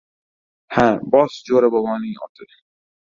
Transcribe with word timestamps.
—Ha, 0.77 0.85
bos, 1.15 1.37
Jo‘ra 1.51 1.69
boboning 1.77 2.17
oti! 2.29 2.49